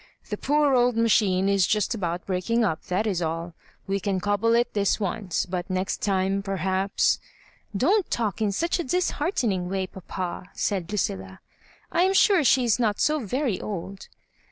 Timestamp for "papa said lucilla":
9.85-11.39